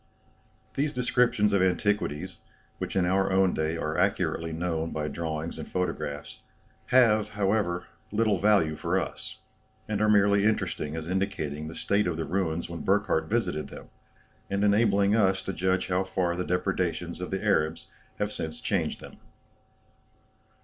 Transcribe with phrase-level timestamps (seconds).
[0.73, 2.39] These descriptions of antiquities,
[2.79, 6.39] which in our own day are accurately known by drawings and photographs,
[6.87, 9.37] have, however, little value for us;
[9.87, 13.89] and are merely interesting as indicating the state of the ruins when Burckhardt visited them,
[14.49, 17.87] and enabling us to judge how far the depredations of the Arabs
[18.17, 19.17] have since changed them.